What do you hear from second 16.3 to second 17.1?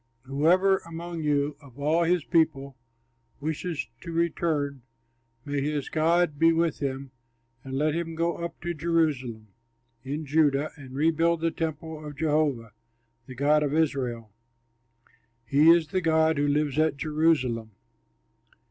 who lives at